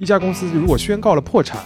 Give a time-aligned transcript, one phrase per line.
[0.00, 1.60] 一家公司如果宣告了破产，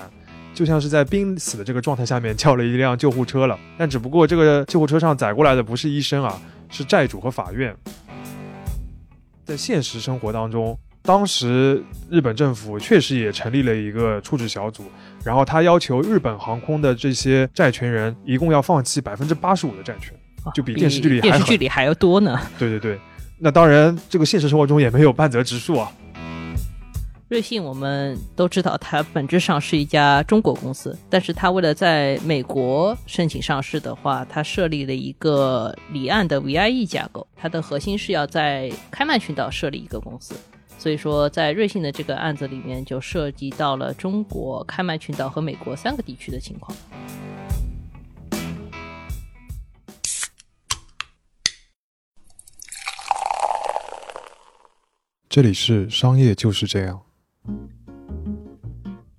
[0.53, 6.37] 就像是在濒死的这个状态下面叫了一辆救护车了，但只不过这个救护车上载过来的不是医生啊，
[6.69, 7.73] 是债主和法院。
[9.45, 11.81] 在现实生活当中，当时
[12.11, 14.83] 日本政府确实也成立了一个处置小组，
[15.25, 20.13] 然后他要求日本航空的这些债权人一共要放弃百分之八十五的债权，
[20.53, 22.37] 就比电视剧里还电视剧里还要多呢。
[22.59, 22.99] 对对对，
[23.39, 25.89] 那当然这个现实生活中也没有半泽直树啊。
[27.35, 40.37] 瑞幸我们都知道，它本质上是一家中国公司，但是它为了在美国申请上市的话，它设立了一个离岸的 VIE 架构，它的核心是要在开曼群岛设立一个公司。
[40.79, 46.79] 所以说，在瑞幸的这个案子里面，就涉及到了中国、开曼群岛和美国三个地区的情况。
[55.29, 57.03] 这里是商业就是这样。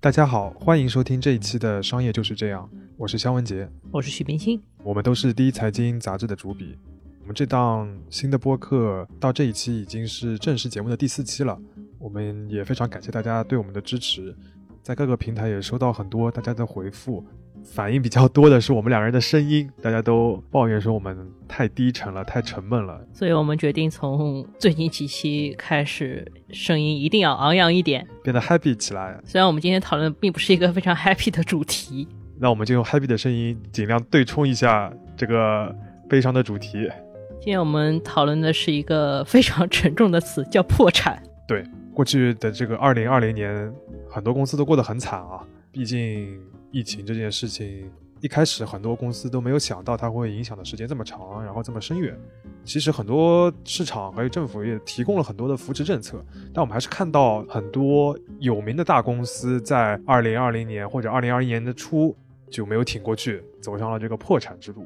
[0.06, 2.62] 大家好，欢迎收听这一期的《商业就是这样》，
[2.96, 6.78] 我是肖文杰，我是许冰清，我们都是第一财经杂志的主笔。
[7.22, 11.58] 我们这档新的播客到这一期已经是正式节目的第四期了，
[11.98, 14.32] 我们也非常感谢大家对我们的支持，
[14.80, 17.24] 在各个平台也收到很多大家的回复。
[17.64, 23.04] 反应比较多的是我们两人的声音，大家都抱怨说我们太低沉了，太沉闷了。
[23.12, 29.16] 所以我们决定从最近几期开始，声音一定要昂扬一点，变得 happy 起来。
[29.24, 32.08] 虽然我们今天讨论并不是一个非常 happy 的主题，
[32.40, 35.72] 那我们就用 happy 的声音，尽量对冲一下这个
[36.08, 36.90] 悲伤的主题。
[37.40, 41.22] 今天我们讨论的是一个非常沉重的词，叫破产。
[41.46, 43.72] 对，过去的这个二零二零年，
[44.10, 46.40] 很多公司都过得很惨啊，毕竟。
[46.72, 47.90] 疫情这件事情
[48.26, 52.18] 一开始很多公司都没有想到它会影响的时间这么长，然后这么深远。
[52.64, 56.20] 其实很多市场还有政府也提供了很多的扶持政策，
[56.52, 62.16] 但我们还是看到很多有名的大公司在二零二零年或者二零二一年的初
[62.50, 64.84] 就没有挺过去，走上了这个破产之路。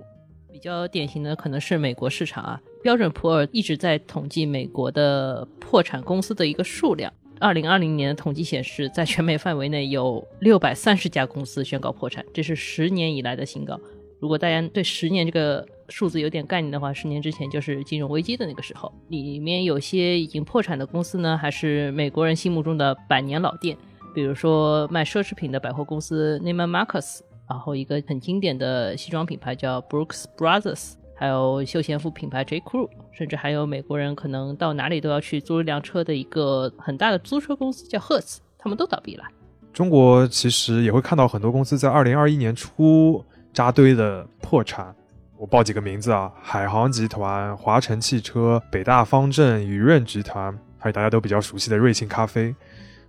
[0.52, 7.10] 比较典型的可能是美国市场啊，标准普尔一直在统计美国的破产公司的一个数量。
[7.40, 13.80] 二零二零年的统计显示，在全美范围内有六百三十家公司宣告破产，这是十年以来的新高。
[14.18, 18.92] 如果大家对十年这个数字有点概念的话，十年之前就是金融危机的那个时候。
[19.08, 23.74] 里面有些已经破产的公司呢，还是美国人心目中的百年老店，
[24.14, 30.92] 比如说卖奢侈品的百货公司 Neiman Marcus，然后一个很经典的西装品牌叫 Brooks Brothers。
[31.20, 39.24] 还有休闲服品牌 J Crew，甚至还有美国人可能到哪里都要去租一辆车的一个很大的租车公司叫 Hertz，他们都倒闭了。
[39.70, 43.22] 中国其实也会看到很多公司在二零二一年初
[43.52, 44.96] 扎堆的破产，
[45.36, 52.54] 我报几个名字啊：海航集团、华晨汽车、北大方正、雨润集团，还有大家都比较熟悉的瑞幸咖啡，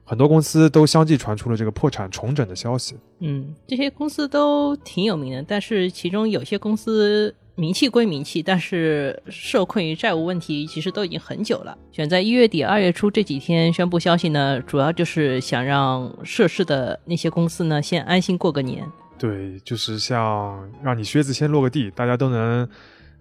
[0.04, 2.98] 很多公司都相继传出了这个破产重整的消息。
[3.20, 7.34] 嗯，这些公司都挺有名的，但是其中有些公司。
[7.56, 11.78] 名气归名气，但是受困于债务问题，其实都已经很久了。
[11.92, 18.86] 选在一月底、二月初这几天宣布消息呢，主要就是想让涉事的那些公司呢先安心过个年。
[19.18, 22.68] 对，就是像让你靴子先落个地，大家都能。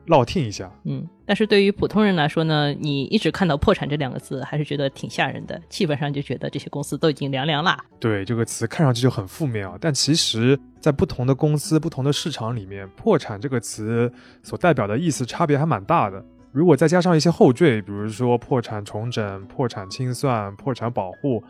[0.07, 7.79] 落听一下，嗯，但是对于普通人来说呢，你一直看到破产这两个字，还是觉得挺吓人的，基本上就觉得这些公司都已经凉凉啦。
[8.01, 14.13] 对，这个词看上去就很负面啊，但其实，在不同的公司、不同的市场里面，破产这个词
[14.43, 16.25] 所代表的意思差别还蛮大的。
[16.51, 21.43] 如果再加上一些后缀，比如说破产重整、破产清算、破产保护。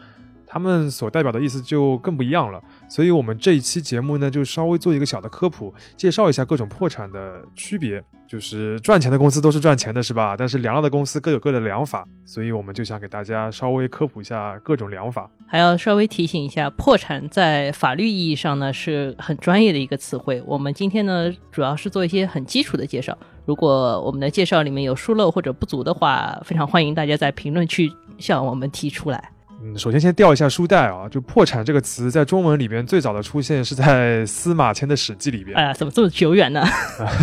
[0.53, 8.03] 他们所代表的意思就更不一样了，所以我们这一期节目呢，就稍微做一个小的科普，介绍一下各种破产的区别。
[8.27, 10.37] 就是赚钱的公司都是赚钱的，是吧？
[10.39, 15.29] 但是凉了的公司各有各的凉法，所以我们就想给大家稍微科普一下各种凉法。
[15.49, 20.41] 还要稍微提醒一下，破产在法律意义上呢是很专业的一个词汇。
[20.47, 29.33] 我们今天呢主要是做一些很基础的介绍，如果我们的介绍里面有疏漏或者不足的话，非常欢迎大家在评论区向我们提出来。
[29.63, 35.55] 嗯，首先先调一下书袋啊，就“破产”这个词在中文里边最早的出现是在司马迁的《史记》里边。
[35.57, 36.65] 哎呀，怎么这么久远呢？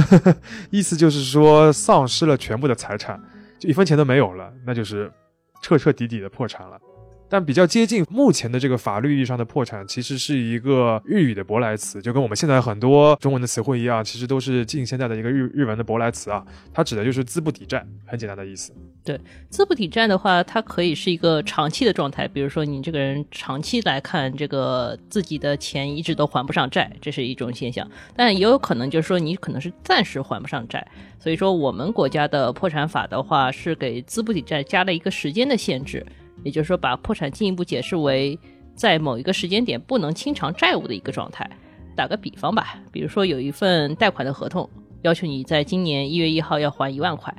[0.69, 3.19] 意思就是说丧失了全部的财产，
[3.57, 5.11] 就一分钱都没有了，那就是
[5.61, 6.79] 彻彻底底的破产了。
[7.29, 16.45] 但比较接近目前的这个法律意义上的破产，其实是一个日语的舶来词，就跟我们现在很多中文的词汇一样，其实都是近现代的一个日日文的舶来词啊。
[16.73, 18.73] 它指的就是资不抵债，很简单的意思。
[19.03, 19.19] 对，
[19.49, 27.89] 资不抵债的话，它可以是一个长期的状态，比如说你这个人长期来看，这个自己的钱一直都还不上债，这是一种现象。
[28.15, 30.85] 但也有可能就是说你可能是暂时还不上债，
[31.19, 36.05] 所以说我们国家的破产法的话是给资不抵债加了一个时间的限制。
[36.43, 38.37] 也就是说，把破产进一步解释为
[38.75, 41.49] 在某一个时间点不能清偿债务的一个状态。
[41.95, 44.69] 打个比方吧，比如说有一份贷款的合同，
[45.01, 47.33] 要求你在今年一月一号要还一万块，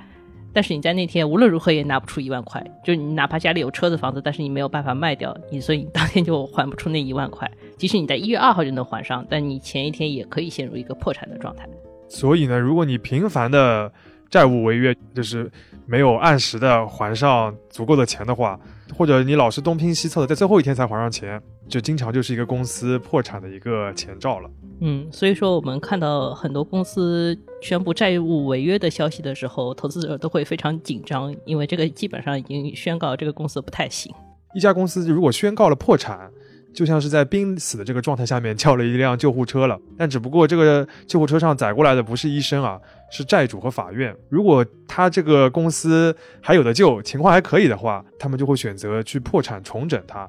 [0.53, 7.49] 但是你在那天无论如何也拿不出一万块，就你哪怕家里有车子房子，但是你没有办法卖掉，你所以你当天就还不出那一万块。
[7.77, 11.69] 即使你在一月二号就能还上，但你前一天也可以陷入一个破产的状态。
[12.09, 13.93] 所以呢，如果你频繁的
[14.29, 15.49] 债务违约，就是
[15.87, 18.59] 没有按时的还上足够的钱的话，
[18.99, 24.51] 或者你老是东拼西凑的，在最后一天才还上钱，就经常就是一个公司破产的一个前兆了。
[24.81, 34.13] 嗯，所以说我们看到很多公司宣布债务违约的消息的时候，投资者都会非常紧张，因为这个基本上已经宣告这个公司不太行。
[34.53, 36.29] 一家公司如果宣告了破产，
[36.73, 42.79] 就像是在濒死的这个状态下面叫了一辆救护车了，但只不过这个救护车上载过来的不是医生啊，
[43.11, 44.15] 是债主和法院。
[44.29, 50.29] 如果他这个公司还有的救，情况还可以的话，他们就会选择去破产重整它。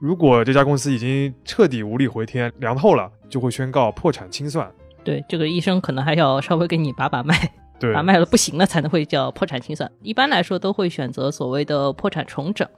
[0.00, 4.70] 如果这家公司已经彻底无力回天、凉透了，就会宣告破产清算。
[5.02, 7.34] 对，这个医生可能还要稍微给你把把脉，
[7.80, 9.90] 对，把脉了不行了才能会叫破产清算。
[10.02, 12.68] 一般来说都会选择所谓的破产重整。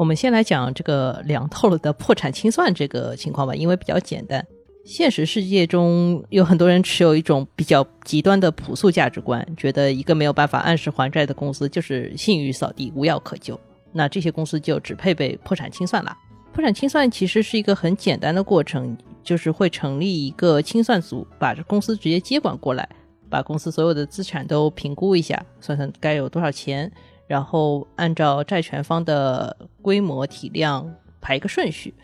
[0.00, 4.42] 我们先来讲这个凉透了的破产清算这个情况吧，因为比较简单。
[4.82, 13.60] 现实世界中有很多人持有一种比较极端的朴素价值观，觉得一个没有办法按时还债的公司就是信誉扫地、无药可救，
[13.92, 16.16] 那这些公司就只配被破产清算了。
[16.54, 22.88] 破产清算其实是一个很简单的过程，就是会成立一个清算组，把这公司直接接管过来，
[23.28, 26.90] 把公司所有的资产都评估一下，算算该有多少钱。
[27.30, 31.94] 然后按照债权方的规模体量排一个顺序，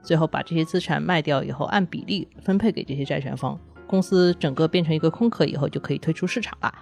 [0.00, 3.58] 最后把这些资产卖掉以后，按比例分配给这些债权方。
[3.88, 6.72] 公司整个变成一个空壳以后，就可以退出市场了。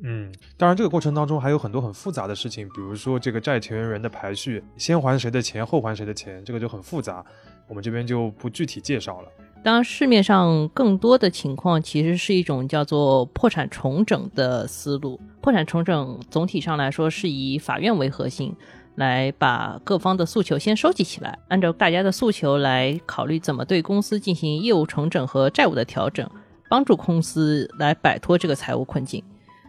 [0.00, 7.24] 嗯，当然这个过程当中还有很多很复杂的事情，比如说这个债权人的排序，先还谁的钱，后还谁的钱，这个就很复杂，
[7.68, 9.28] 我们这边就不具体介绍了。
[9.62, 15.20] 当然，市面上更多的情况其实是一种叫做破产重整的思路。
[15.46, 18.52] 破产重整总体上来说是以法院为核心，
[18.96, 26.28] 来把各方的诉求先收集起来，按照大家的诉求来考虑怎么对公司进行业务重整和债务的调整，
[26.68, 29.22] 帮助公司来摆脱这个财务困境。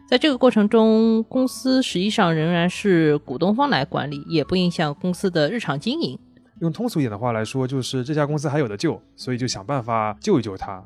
[0.09, 6.18] 在这个过程中，公司实际上仍然是股东方来管理，也不影响公司的日常经营。
[6.59, 10.83] 用通俗一点的话来说，就是这家公司还有的救，所以就想办法救一救它，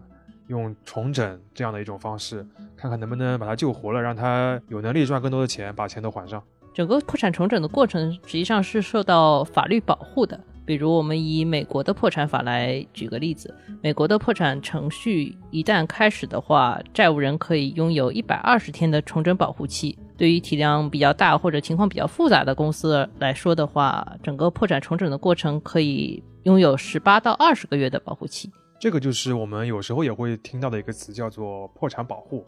[0.51, 2.45] 用重整这样的一种方式，
[2.75, 6.44] 看看能不能把它救活了，让它有能力赚更多的钱，把钱都还上。
[6.74, 10.39] 整个破产重整的过程实际上是受到法律保护的。
[10.63, 19.98] 比如，我们以美国的破产法来举个例子，美国的破产程序一旦开始的话，债务人可以拥有一百二十天的重整保护期。
[20.18, 28.50] 对于体量比较大或者情况比较复杂的公司来说的话，整个破产重整的过程可以拥有十八到二十个月的保护期。
[28.81, 32.44] 这个就是我们有时候也会听到的一个词，叫做破产保护，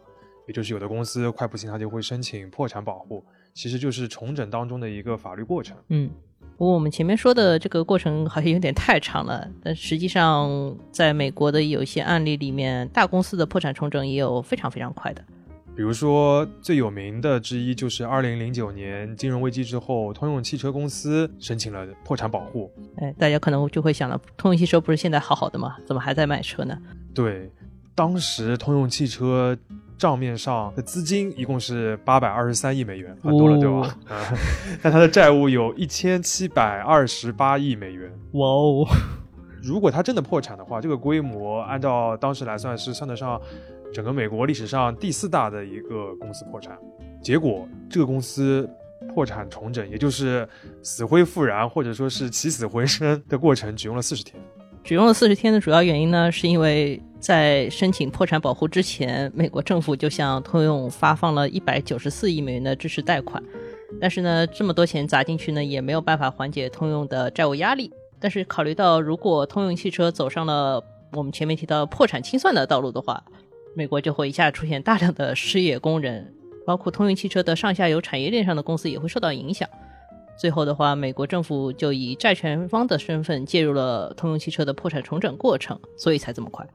[0.48, 5.78] 也就是有的公司快不行，他就会申请破产保护，其实就是重整当中的一个法律过程。
[5.90, 6.10] 嗯。
[6.58, 15.24] 不过我们前面说的这个过程好像有点太长了，但实际上在美国的有一些案例里面，大公司的破产重整也有非常非常快的。
[15.76, 22.72] 比如说最有名的之一就是二零零九年金融危机之后，通用汽车公司申请了破产保护。
[22.98, 25.76] 哎，大家可能就会想了，通用汽车不是现在好好的吗？
[25.86, 26.78] 怎么还在卖车呢？
[27.14, 27.52] 对，
[27.96, 29.58] 当时通用汽车。
[29.96, 33.98] 账面上的资金一共是八百二十三亿美元，很多了，对吧？
[34.82, 38.12] 但它的债务有一千七百二十八亿美元。
[38.34, 38.86] 哇哦！
[39.62, 43.40] 如果它真的破产的话，这个规模按照当时来算是算得上
[43.94, 46.78] 整个美国历史上第四大的一个公司破产。
[47.22, 48.68] 结果这个公司
[49.14, 50.48] 破产重整，也就是
[50.82, 54.42] 死灰复燃或者说是起死回生的过程，只用了四十天。
[54.84, 63.42] 只用了四十天的主要原因呢，是因为在申请破产保护之前，美国政府就向通用发放了一百九十四亿美元的支持贷款。
[64.02, 67.94] 但是呢，这么多钱砸进去呢，也没有办法缓解通用的债务压力。
[68.20, 70.84] 但是考虑到如果通用汽车走上了
[71.14, 73.24] 我们前面提到破产清算的道路的话，
[73.76, 76.34] 美国就会一下出现大量的失业工人，
[76.66, 79.68] 包括通用汽车的上下游产业链上的公司也会受到影响。
[80.36, 86.68] 最后的话，美国政府就以债权方的身份介入了通用汽车的破产重整过程，所以才这么快。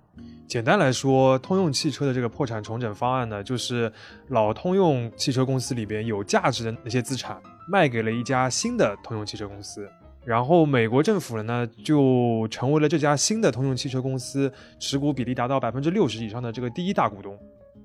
[0.47, 3.93] 简单来说，通用汽车的这个破产重整方案呢，就是
[4.29, 7.37] 老通用汽车公司里边有价值的那些资产
[7.69, 9.89] 卖给了一家新的通用汽车公司，
[10.29, 17.35] 然后美国政府呢就成为了这家新的通用汽车公司持股比例达到百分之六十以上的这个第一大股东。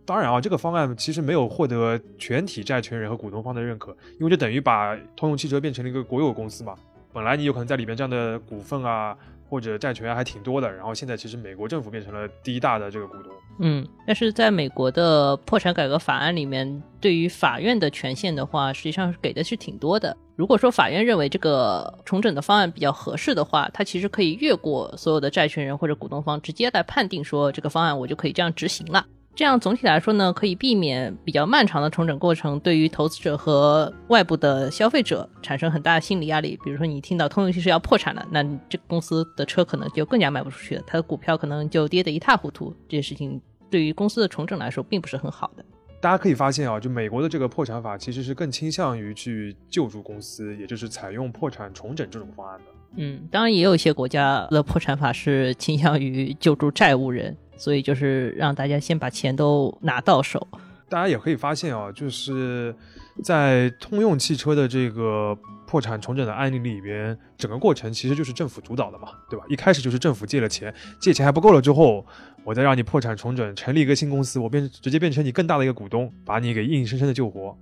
[0.05, 6.75] 当然啊，这个方案其实没有获得全体债权人和股东方的认可，因为这等于把通用汽车变成了一个国有公司嘛。
[7.13, 9.15] 本来你有可能在里面这样的股份啊，
[9.53, 13.31] 或者债权还挺多的，然后现在其实美国政府变成了第一大的这个股东。
[13.60, 20.17] 嗯，但是在美国的破产改革法案里面，对于法院的权限的话，实际上是给的是挺多的。
[20.36, 29.05] 如果说法院认为这个重整的方案比较合适的话，它其实可以越过所有的债权人或者股东方，直接来判定说这个方案我就可以这样执行了。
[29.35, 36.59] 这样总体来说呢，可以避免比较漫长的重整过程对于投资者和外部的消费者产生很大的心理压力。
[36.63, 42.71] 比如说，你听到通用汽车要破产了，那这个公司的车可能就更加卖不出去了，它的股票可能就跌得一塌糊涂。
[42.87, 45.65] 这些事情对于公司的重整来说，并不是很好的。
[45.99, 52.65] 大家可以发现啊，就美国的这个破产法其实是更倾向于去救助公司，也就是采用破产重整这种方案的。
[52.97, 57.35] 嗯，当然也有一些国家的破产法是倾向于救助债务人。
[57.57, 60.48] 所以就是让大家先把钱都拿到手。
[60.89, 62.75] 大家也可以发现啊，就是
[63.24, 69.43] 在通用汽车的这个破产重整的案例里边，整个过程其实就是政府主导的嘛，对吧？
[69.50, 72.05] 一开始就是政府借了钱，借钱还不够了之后，
[72.43, 77.57] 我再让你破产重整，成立一个新公司，我变直接变成你更大的一个股东，把你给硬生生的救活。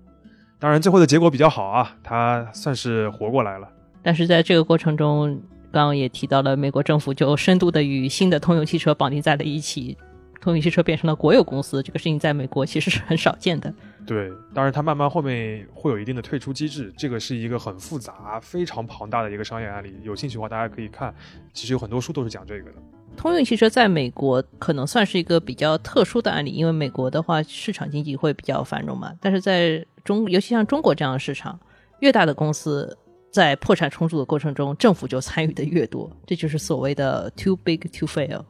[0.59, 3.67] 当然最后的结果比较好啊，他算是活过来了。
[4.03, 9.97] 但是在这个过程中，刚刚也提到了，美国政府就深度的与新的通用汽车绑定在了一起，
[10.41, 11.81] 通用汽车变成了国有公司。
[11.81, 13.73] 这个事情在美国其实是很少见的。
[14.05, 19.95] 对，当然它慢慢后面会有一定的退出机制，这个是一个很复杂、非常庞大的一个商业案例。
[20.03, 21.13] 有兴趣的话，大家可以看，
[21.53, 22.77] 其实有很多书都是讲这个的。
[23.15, 29.13] 通用汽车在美国可能算是一个比较特殊的案例，因为美国的话市场经济会比较繁荣嘛。
[29.21, 31.59] 但是在中，尤其像中国这样的市场，
[31.99, 32.97] 越大的公司。
[33.31, 38.43] 在破产重组的过程中，政府就参与的越多，这就是所谓的 too big to fail，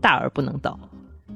[0.00, 0.78] 大而不能倒。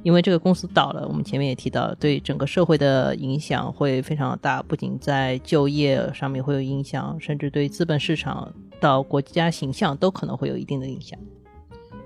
[0.03, 11.19] 因为这个公司倒了，我们前面也提到，对整个社会的影响会非常大，不仅在就业上面会有影响，甚至对资本市场到国家形象都可能会有一定的影响。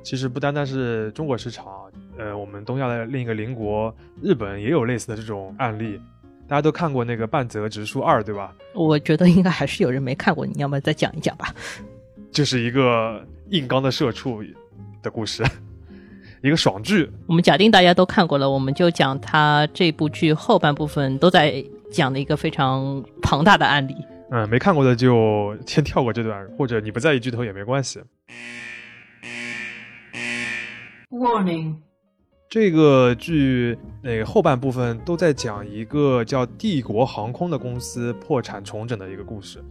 [0.05, 1.67] 其实不单单是中国市场，
[2.17, 3.93] 呃，我们东亚的另一个邻国
[4.23, 6.01] 日本也有类似的这种案例。
[6.49, 8.55] 大家都看过那个半泽直树二，对吧？
[8.75, 11.55] 我觉得应该还是有人没看过，你 要不要再讲一讲吧？
[12.33, 14.43] 就是一个硬刚的社畜
[15.03, 15.45] 的故事，
[16.43, 17.11] 一个爽剧。
[17.27, 21.63] 我们假定大家都看过了，我们就讲他这部剧后半部分都在
[21.93, 23.95] 讲的一个非常庞大的案例。
[24.31, 28.01] 嗯，没看过的就先跳过这段，或者你不在意剧透也没关系。
[31.11, 31.88] Warning。
[32.51, 39.63] 这个剧那个后半部分都在讲一个叫帝国航空的公司破产重整的一个故事。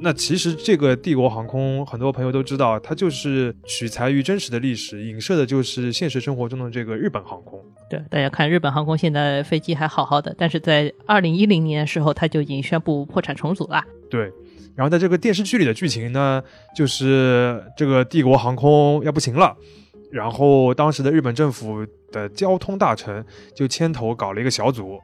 [0.00, 7.60] 那其实这个帝国航空，很多朋友都知道，它就是取材于真实的历史，影射的就是现实生活中的这个日本航空。
[7.90, 13.82] 对，大家看日本航空现在飞机还好好的，但是在二零一零年的时候，它就已经宣布破产重组了。
[14.08, 14.30] 对，
[14.76, 16.40] 然后在这个电视剧里的剧情呢，
[16.76, 19.56] 就是这个帝国航空要不行了。
[20.10, 23.24] 然后，当时的日本政府的交通大臣
[23.54, 24.98] 就牵头搞了一个小组，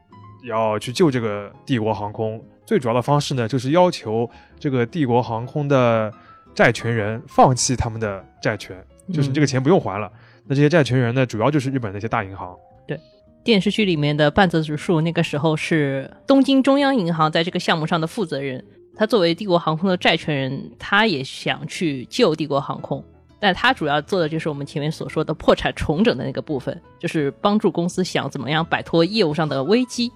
[0.48, 2.42] 要去救这个帝国航空。
[2.64, 6.10] 最主要的方式呢，就是要求这个帝国航空的
[6.54, 8.82] 债权人放弃他们的债权，
[9.12, 10.10] 就是这个钱不用还了。
[10.46, 12.56] 那这些债权人呢，主要就是日本那些大银行。
[12.88, 12.98] 对，
[13.44, 18.64] 电视剧里面的半泽直树那个时候是东京中央银行在这个项目上的负责人，
[18.96, 23.04] 他作为帝国航空的债权人，他也想去救帝国航空。
[23.44, 30.10] 但他主要做的就是我们前面所说的破产重整的那个部分，就是帮助公司想怎么样摆脱业务上的危机。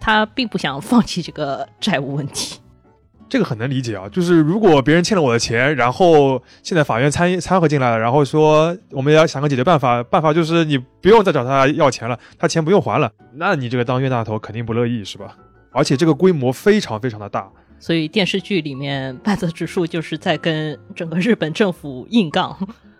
[0.00, 2.60] 他并不想放弃这个债务问题。
[3.28, 15.36] 这个很能理解啊，就是如果别人欠了我的钱，然后现在法院参参和进来了，然后说我们要想个解决办法，办法就是你不用再找他要钱了，他钱不用还了，那你这个当冤大头肯定不乐意是吧？
[15.72, 17.50] 而且这个规模非常非常的大。
[17.82, 22.56] 所以电视剧里面半泽直树就是在跟整个日本政府硬杠，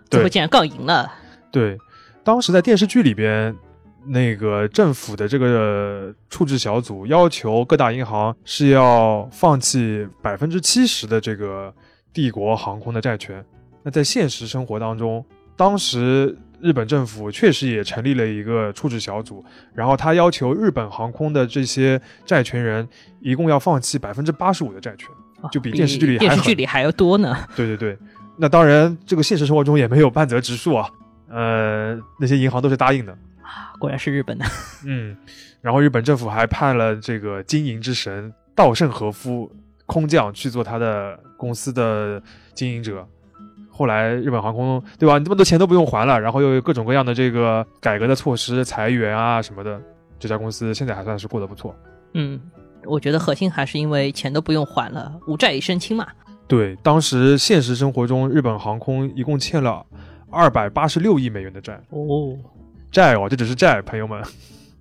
[0.09, 1.09] 最后竟然杠赢了。
[1.49, 1.77] 对，
[2.21, 3.55] 当时在电视剧里边，
[4.05, 11.73] 那个政府的这个处置小组要求各大银行是要放弃百分之七十的这个
[12.11, 13.41] 帝国航空的债权。
[13.83, 15.25] 那在现实生活当中，
[15.55, 16.37] 当时。
[16.63, 19.43] 日本政府确实也成立了一个处置小组，
[19.73, 22.87] 然后他要求日本航空的这些债权人
[23.19, 25.09] 一共要放弃百分之八十五的债权，
[25.51, 27.35] 就比电视剧里电视剧里还要多呢。
[27.53, 27.97] 对对对，
[28.37, 30.89] 那当然这个现实生活中也没有半泽直树啊，
[31.29, 34.45] 呃，那些银行都是答应的啊，果然是日本的。
[34.85, 35.17] 嗯，
[35.59, 39.51] 然后日本政府还派了这个经营之神稻盛和夫
[39.85, 43.05] 空降去做他的公司的经营者。
[43.75, 45.17] 后来日本航空，对吧？
[45.17, 49.81] 你这么多钱都不用还了，然后又有各种各样的这个改革的措施，裁员啊什么的，
[50.19, 51.75] 这家公司现在还算是过得不错。
[52.13, 52.39] 嗯，
[52.85, 56.07] 我觉得核心还是因为钱都不用还了，无债一身轻嘛。
[56.47, 59.83] 对，当时现实生活中，日本航空一共欠了
[60.29, 61.73] 二百八十六亿美元的债。
[61.89, 62.37] 哦，
[62.91, 64.21] 债哦，这只是债，朋友们。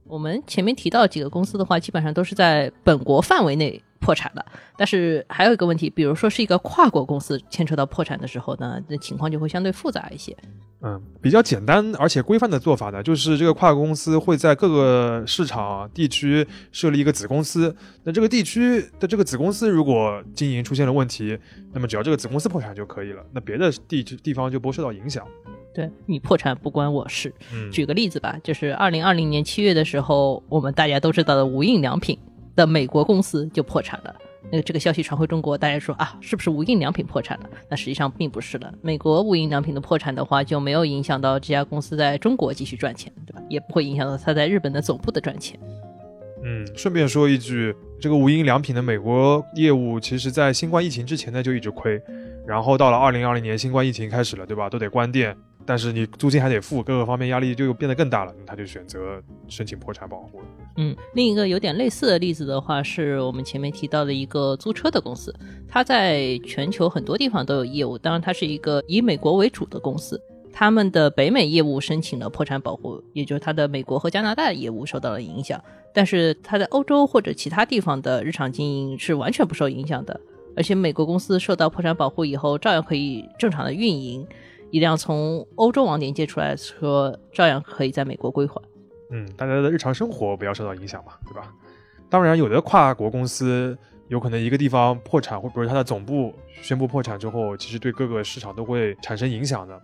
[0.04, 4.44] 我们前面提到几个公司的话，基本上都是在本国范围内破产了。
[4.76, 10.36] 但是还有一个问题，比如说是一个跨国公司牵扯到破产的时候呢，那情况就会相对复杂一些。
[10.84, 17.74] 嗯，比较简单而且规范的做法呢，就是这个跨国公司会在各个市场地区设立一个子公司。
[18.02, 21.38] 那这个地区的这个子公司如果经营出现了问题，
[21.72, 25.24] 那么只要这个子公司破产就可以了，那别的地地方就不会受到影响。
[25.72, 27.32] 对你破产不关我事。
[27.54, 32.18] 嗯，举个例子吧，就是二零二零年七月的时候，我们大家都知道的无印良品
[32.54, 34.14] 的美国公司就破产了。
[34.50, 37.48] 那个这个消息传回中国，大家说啊，是不是无印良品破产了？
[37.70, 38.72] 那实际上并不是的。
[38.82, 43.40] 美国无印良品的破产的话，就没有影响到这家公司在中国继续赚钱，对吧？
[43.48, 45.58] 也不会影响到它在日本的总部的赚钱。
[46.44, 52.02] 嗯，顺便说一句，这个无印良品的美国业务，其实在新冠疫情之前呢就一直亏，
[52.44, 54.68] 然后到了二零二零年新冠疫情开始了，对吧？
[54.68, 55.36] 都得关店。
[55.64, 60.46] 但是你租金还得付，各个方面压力就又变得更大了，他就选择申请破产保护了。
[60.76, 65.34] 嗯，另一个有点类似的例子的话，是我们前面提到的一个租车的公司，
[65.68, 70.20] 它在全球很多地方都有业务，当然它是一个以美国为主的公司，
[70.52, 75.62] 他们的北美业务申请了破产保护，也就是它的美国和加拿大业务受到了影响，
[75.94, 80.18] 但是它在欧洲或者其他地方的日常经营是完全不受影响的，
[80.56, 84.26] 而且美国公司受到破产保护以后，照样可以正常的运营。
[84.72, 88.60] 一辆从欧洲网点借出来的车，照样可以在美国归还。
[89.10, 91.52] 嗯，大家的日常生活不要受到影响嘛，对吧？
[92.08, 93.76] 当然，有的跨国公司
[94.08, 99.78] 有可能一个地方破产，或者它的总部宣布破产之后，其实对各个市场都会产生影响的。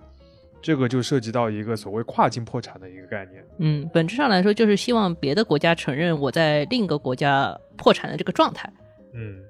[0.63, 3.45] 这个就涉及到一个所谓跨境破产的一个概念。
[3.59, 8.73] 嗯，本质上来说，就是希望别的国家承认我在另一个国家破产的这个状态。
[9.13, 9.45] 嗯。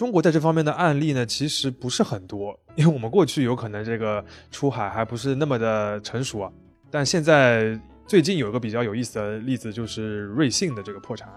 [0.00, 6.50] 中国在这方面的案例呢，其实不是很多， 因为我们过去有可能这个出海还不是那么的成熟啊。
[6.90, 11.34] 但现在最近有一个比较有意思的例子，就是瑞幸的这个破产案。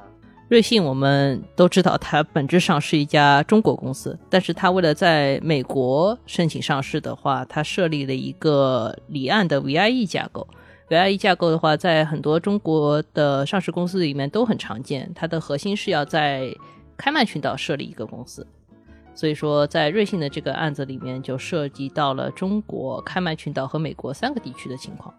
[0.48, 10.48] 瑞幸我们都知道，它本质上是一家中国公司，但是它为了在美国申请上市的话，它设立了一个离岸的 VIE 架构。
[10.90, 16.50] VIE 架构的话，在很多中国的上市公司里面都很常见，它的核心是要在。
[16.98, 18.46] 开曼群岛设立一个公司，
[19.14, 25.14] 所以说在瑞幸的这个案子里面就涉及到了中国、开曼群岛和美国三个地区的情况。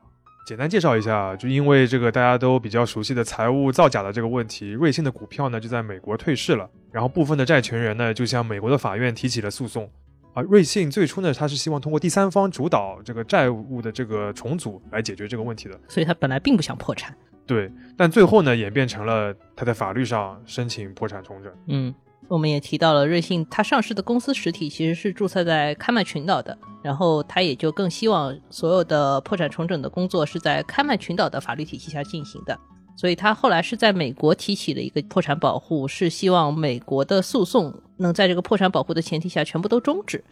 [0.46, 9.90] 简单介绍一下，就因为这个大家都比较熟悉的财务造假的这个问题，瑞幸的股票呢就在美国退市了，然后部分的债权人呢就向美国的法院提起了诉讼。
[10.34, 17.16] 啊，瑞幸最初呢他是希望通过第三方主导这个债务的这个重组来解决这个问题的，所以他本来并不想破产。
[17.46, 21.52] 对，但最后呢，演变成了他在法律上申请破产重整。
[21.68, 21.94] 嗯，
[22.28, 32.59] 我们也提到了瑞幸，它上市的公司实体其实是注册在开曼群岛的，然后他也就更希望所有的破产重整的工作是在开曼群岛的法律体系下进行的，
[32.96, 40.24] 所以他后来是在美国提起了一个破产保护，是希望美国的诉讼能在这个破产保护的前提下全部都终止。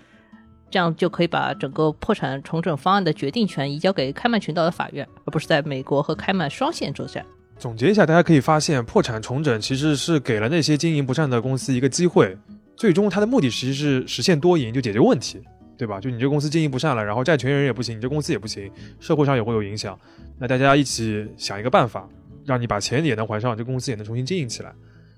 [0.72, 7.22] 这样就可以把整个破产重整方案的决定权移交给开曼群岛的法院，而不是在美国和开曼双线作战。
[7.58, 12.34] 总结一下，大家可以发现，破产重整其实是给了那些经营不善的公司一个机会，
[12.74, 15.42] 最终它的目的其实是实现多赢，就解决问题，
[15.76, 16.00] 对吧？
[16.00, 19.96] 就你这公司经营不善了，然后债权人也不行，你这公司也不行，社会上也会有影响，
[20.38, 22.08] 那大家一起想一个办法，
[22.46, 24.72] 让你把钱也能还上，这公司也能重新经营起来。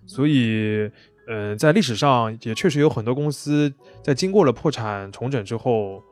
[0.05, 0.91] 所以。
[1.27, 6.03] 嗯，在历史上也确实有很多公司在经过了破产重整之后，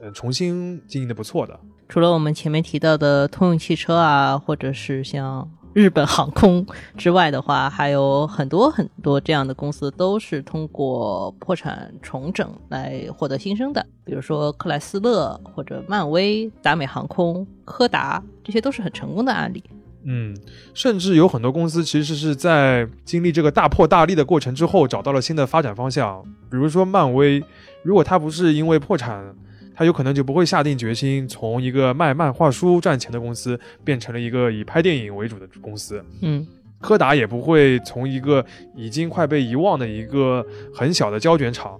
[0.00, 1.58] 嗯，重新经营的不错的。
[1.88, 6.66] 除了我们前面提到的通用汽车啊，或者是像日本航空
[6.96, 13.86] 之外的话，还有很多很多这样的公司都是通过破产重整来获得新生的。
[14.04, 19.62] 比如说克莱斯勒或者漫威、达美航空、柯达，这些都是很成功的案例。
[20.08, 20.36] 嗯，
[20.72, 26.22] 甚至有很多公司其实是在经历这个大破大立的过程之后，找到了新的发展方向。
[26.48, 27.42] 比如说漫威，
[27.82, 29.34] 如果它不是因为破产，
[29.74, 36.00] 它有可能就不会下定决心从一个卖漫画书赚钱的公司，变成了一个以拍电影为主的公司。
[36.22, 36.46] 嗯，
[36.80, 38.44] 柯达也不会从一个
[38.76, 41.76] 已经快被遗忘的一个很小的胶卷厂，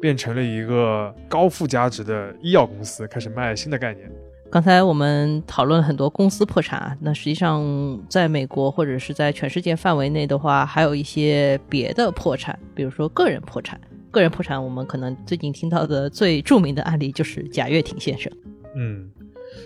[0.00, 4.10] 变成了一个高附加值的医药公司，开始卖新的概念。
[4.50, 7.62] 刚才我们讨论了很多公司破产啊，那实际上
[8.08, 13.78] 在美国或者是在全世界范围内的话，还有一些别的破产，比如说个人破产。
[14.10, 18.32] 个人破产，我们可能最近听到的最著名的案例就是贾跃亭先生。
[18.74, 19.10] 嗯。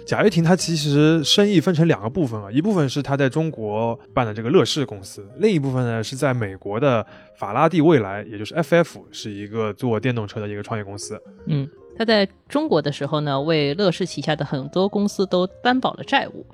[0.07, 7.05] 贾跃亭他其实生意分成两个部分啊，一部分是他在中国办的这个乐视公司，另一部分呢是在美国的
[7.37, 11.21] 法拉第未来，也就是 FF，是一个做电动车的一个创业公司。
[11.47, 16.45] 嗯，他在中国的时候呢，为乐视旗下的很多公司都担保了债务，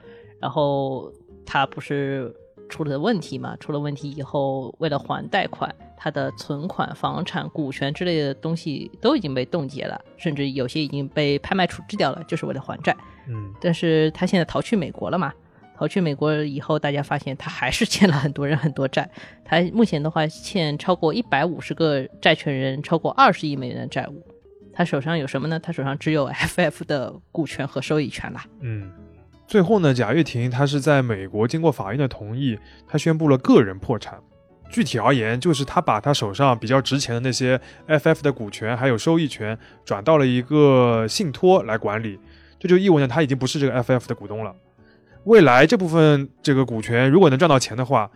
[0.41, 1.13] 然后
[1.47, 2.35] 他不是
[2.69, 3.57] 出了问题嘛？
[3.57, 12.95] 出了问题以后，为了还贷款，他的存款、房产、股权之类的东西都已经被冻结了，甚至有些已经被拍卖处置掉了，就是为了还债。
[13.29, 15.33] 嗯，但是他现在逃去美国了嘛？
[15.77, 19.09] 逃去美国以后，大家发现他还是欠了很多人很多债。
[19.45, 24.21] 他目前的话欠超过一百五十个债权人超过二十亿美元的债务。
[24.79, 25.59] 他手上有什么呢？
[25.59, 28.45] 他手上只有 FF 的股权和收益权啦。
[28.61, 28.89] 嗯，
[29.45, 34.21] 最后呢，贾跃亭他是在美国经过法院的同意，他宣布了个人破产。
[34.71, 42.17] 具体而言，就是他把他手上比较值钱的那些 FF 的股权还有收益权转到了一个信托来管理，
[42.61, 44.55] 这就意味着他已经不是这个 FF 的股东了。
[45.25, 48.09] 未来这部分这个股权如果能赚到钱的话，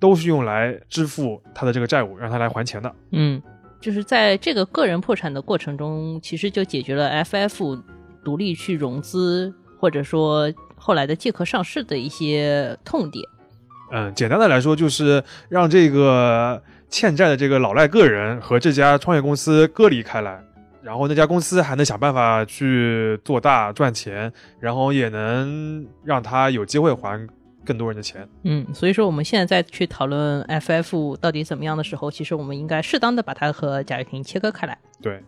[0.00, 2.92] 都是用来支付他的这个债务，让他来还钱的。
[3.12, 3.40] 嗯。
[3.80, 7.80] 就是在这个个人破产的过程中，其实就解决了 FF
[8.24, 13.24] 独立去融资，或者说后来的借壳上市的一些痛点。
[13.90, 20.42] 嗯，简单的来说，就是让这个欠债的这个老赖个人和这家创业公司割离开来，
[20.82, 27.26] 然后那家公司还能想办法去做大赚钱，然后也能让他有机会还。
[27.68, 34.78] 更多人的钱，嗯，所以说我们现在再去讨论 FF 到底怎么样的时候，其实我们应该适当的把它和贾跃亭切割开来。
[35.02, 35.22] 对，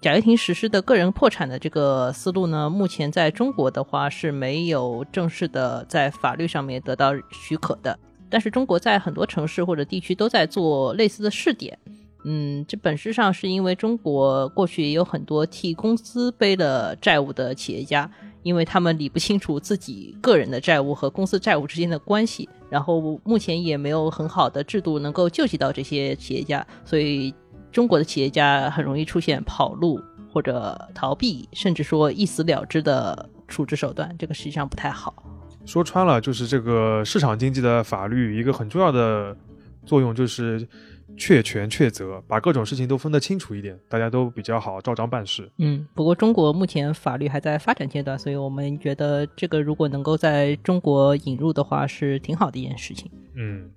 [0.00, 7.98] 贾跃亭实施的个人破产的这个思路呢，目前在中国的话是没有正式的在法律上面得到许可的，
[8.30, 11.78] 但是中国在很多城市或者地区都在做类似的试点。
[12.24, 18.10] 嗯，这本质上是因为中国过去也有很多替公司背了债务的企业家。
[18.46, 27.34] 因为他们理不清楚自己个人的债务和公司债务之间的关系，然后目前也没有很好的制度能够救济到这些企业家，所以
[27.72, 30.00] 中国的企业家很容易出现跑路
[30.32, 35.12] 或者逃避，甚至说一死了之的处置手段，这个实际上不太好。
[35.64, 39.36] 说穿了，就是这个市场经济的法律一个很重要的
[39.84, 40.64] 作用就是。
[41.16, 45.50] 确权确责，把各种事情都分得清楚一点，大家都比较好照章办事。
[45.58, 53.10] 嗯，不过中国目前法律还在发展阶段，所以我们觉得这个如果能够在中国引入的话，是挺好的一件事情。
[53.34, 53.70] 嗯，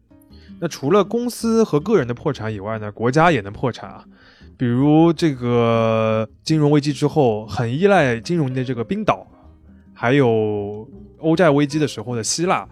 [0.59, 4.03] 那除了公司和个人的破产以外呢，国家也能破产啊。
[4.57, 9.25] 比如这个金融危机之后，很依赖金融的这个冰岛，
[9.93, 10.85] 还有
[11.19, 12.67] 欧债危机的时候的希腊。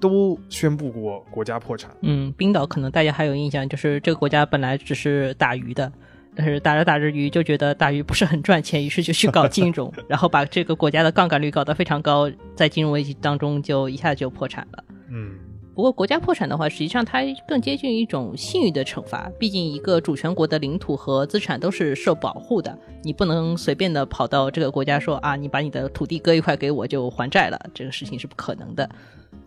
[0.00, 1.90] 都宣布过国家破产。
[2.02, 5.90] 嗯，冰岛可能大家还有印象，就是这个国家本来只是打鱼的，
[6.34, 14.84] 但是打着打着鱼就觉得打鱼不是很赚钱，于是就去搞金融， 然后把这个国家的杠杆率搞得非常高，在金融危机当中就一下就破产了。
[15.08, 15.38] 嗯，
[15.74, 28.88] 不过国家破产的话，实际上它更接近一种信誉的惩罚，毕竟一个主权国的领土和资产都是受保护的，你不能随便的跑到这个国家说啊，你把你的土地割一块给我就还债了，这个事情是不可能的。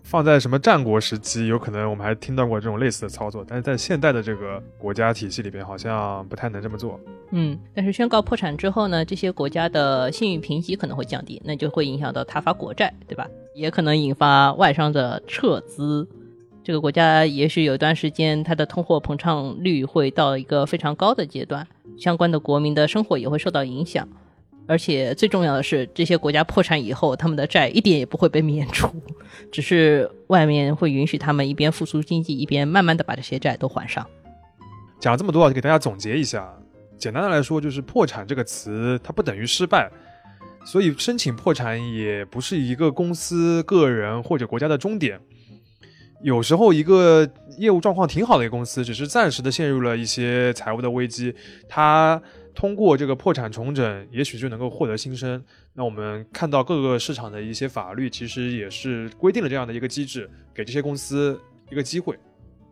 [0.03, 6.99] 放在什么战国时期，有可能我们还听到过这种类似的操作，但是在现代的这个国家体系里边，好像不太能这么做。
[7.31, 13.27] 嗯，但是宣告破产之后呢，这些国家的信誉评级可能会降低，那就会影响到他发国债，对吧？
[13.53, 16.07] 也可能引发外商的撤资。
[16.63, 24.07] 这个国家也许有一段时间，它的通货膨胀率会到一个非常高的阶段，相关的国民的生活也会受到影响。
[24.69, 28.87] 而且最重要的是，这些国家破产以后，他们的债一点也不会被免除，
[29.51, 34.05] 只是外面会允许他们一边复苏经济，一边慢慢的把这些债都还上。
[34.99, 36.47] 讲了这么多，就给大家总结一下。
[36.99, 39.89] 简单的来说，就是“破产”这个词，它不等于失败，
[40.63, 45.19] 所以申请破产也不是一个公司、个人或者国家的终点。
[46.21, 47.27] 有时候，一个
[47.57, 51.33] 业务状况挺好的一个公司，只是暂时的陷入了一些财务的危机，
[51.67, 52.21] 它。
[52.53, 55.43] 通过这个破产重整，也许就能够获得新生。
[55.73, 61.39] 那我们看到各个市场的一些法律，其实也是规定了这样的一个机制，给这些公司
[61.71, 62.17] 一个机会。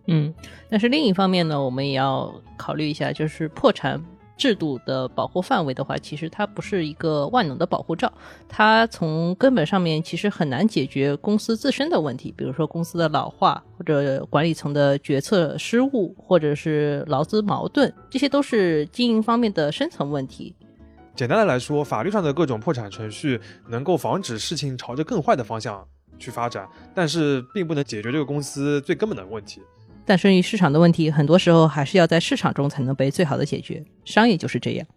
[0.07, 0.33] 嗯，
[0.69, 4.03] 但是另一方面呢，我们也要考虑一下，就是破产。
[4.37, 8.11] 制度的保护范围的话，其实它不是一个万能的保护罩，
[8.47, 20.55] 它从根本上面其实很难解决公司自身的问题，比如说公司的老化，或者管理层的决策失误，或者是劳资矛盾，这些都是经营方面的深层问题。
[21.15, 25.83] 简单的来说，法律上的各种破产程序能够防止事情朝着更坏的方向
[26.19, 29.59] 去发展，但是并不能解决这个公司最根本的问题。
[30.07, 33.83] 但生于市场的问题，很多时候还是要在市场中才能被最好的解决。
[34.05, 34.87] 商业就是这样。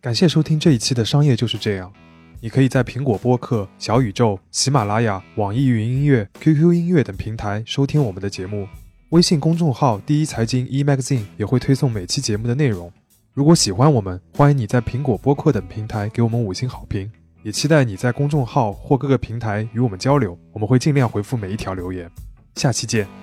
[0.00, 1.90] 感谢收听这一期的《商业就是这样》。
[2.40, 8.66] 你可以在苹果播客、小宇宙、喜马拉雅、网易云音乐、QQ 音乐等平台收听我们的节目。
[9.10, 12.90] 微信公众号“第一财经 e magazine” 也会推送每期节目的内容。
[13.34, 22.10] 如果喜欢我们，欢迎你在苹果播客等平台给我们五星好评，也期待你在公众号或各个平台与我们交流，我们会尽量回复每一条留言。
[22.54, 23.19] 下期见。